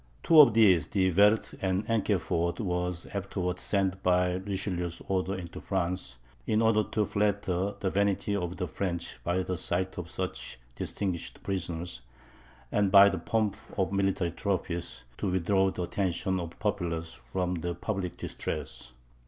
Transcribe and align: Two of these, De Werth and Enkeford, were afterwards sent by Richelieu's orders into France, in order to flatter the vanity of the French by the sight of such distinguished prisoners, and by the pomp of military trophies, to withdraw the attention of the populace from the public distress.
Two 0.23 0.39
of 0.39 0.55
these, 0.55 0.87
De 0.87 1.11
Werth 1.11 1.53
and 1.61 1.85
Enkeford, 1.87 2.59
were 2.59 2.91
afterwards 3.13 3.61
sent 3.61 4.01
by 4.01 4.33
Richelieu's 4.33 4.99
orders 5.07 5.39
into 5.39 5.61
France, 5.61 6.17
in 6.47 6.59
order 6.63 6.83
to 6.85 7.05
flatter 7.05 7.75
the 7.79 7.91
vanity 7.91 8.35
of 8.35 8.57
the 8.57 8.67
French 8.67 9.23
by 9.23 9.43
the 9.43 9.59
sight 9.59 9.99
of 9.99 10.09
such 10.09 10.57
distinguished 10.75 11.43
prisoners, 11.43 12.01
and 12.71 12.91
by 12.91 13.09
the 13.09 13.19
pomp 13.19 13.55
of 13.77 13.91
military 13.91 14.31
trophies, 14.31 15.03
to 15.19 15.29
withdraw 15.29 15.69
the 15.69 15.83
attention 15.83 16.39
of 16.39 16.49
the 16.49 16.55
populace 16.55 17.21
from 17.31 17.53
the 17.53 17.75
public 17.75 18.17
distress. 18.17 18.93